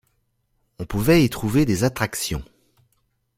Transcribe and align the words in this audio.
On 0.79 0.85
pouvait 0.87 1.23
y 1.23 1.29
trouver 1.29 1.63
des 1.63 1.83
attractions. 1.83 2.43